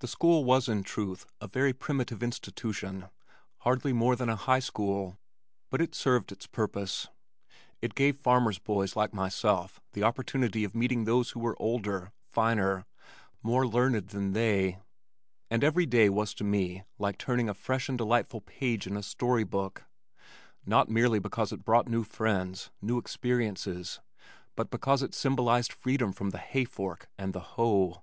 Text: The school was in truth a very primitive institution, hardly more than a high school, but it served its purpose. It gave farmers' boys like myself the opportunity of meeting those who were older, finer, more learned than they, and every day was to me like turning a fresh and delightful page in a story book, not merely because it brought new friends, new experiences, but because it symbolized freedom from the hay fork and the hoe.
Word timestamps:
The 0.00 0.06
school 0.08 0.44
was 0.44 0.68
in 0.68 0.82
truth 0.82 1.24
a 1.40 1.48
very 1.48 1.72
primitive 1.72 2.22
institution, 2.22 3.06
hardly 3.60 3.94
more 3.94 4.14
than 4.14 4.28
a 4.28 4.36
high 4.36 4.58
school, 4.58 5.16
but 5.70 5.80
it 5.80 5.94
served 5.94 6.30
its 6.30 6.46
purpose. 6.46 7.08
It 7.80 7.94
gave 7.94 8.18
farmers' 8.18 8.58
boys 8.58 8.94
like 8.94 9.14
myself 9.14 9.80
the 9.94 10.02
opportunity 10.02 10.64
of 10.64 10.74
meeting 10.74 11.04
those 11.04 11.30
who 11.30 11.40
were 11.40 11.56
older, 11.58 12.12
finer, 12.26 12.84
more 13.42 13.66
learned 13.66 14.08
than 14.08 14.34
they, 14.34 14.80
and 15.50 15.64
every 15.64 15.86
day 15.86 16.10
was 16.10 16.34
to 16.34 16.44
me 16.44 16.84
like 16.98 17.16
turning 17.16 17.48
a 17.48 17.54
fresh 17.54 17.88
and 17.88 17.96
delightful 17.96 18.42
page 18.42 18.86
in 18.86 18.98
a 18.98 19.02
story 19.02 19.44
book, 19.44 19.84
not 20.66 20.90
merely 20.90 21.18
because 21.20 21.52
it 21.52 21.64
brought 21.64 21.88
new 21.88 22.04
friends, 22.04 22.68
new 22.82 22.98
experiences, 22.98 23.98
but 24.56 24.68
because 24.68 25.02
it 25.02 25.14
symbolized 25.14 25.72
freedom 25.72 26.12
from 26.12 26.28
the 26.32 26.36
hay 26.38 26.66
fork 26.66 27.08
and 27.16 27.32
the 27.32 27.40
hoe. 27.56 28.02